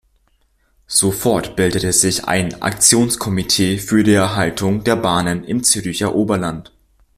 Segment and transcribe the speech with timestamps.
[0.87, 6.73] Sofort bildete sich ein "Aktionskomitee für die Erhaltung der Bahnen im Zürcher Oberland".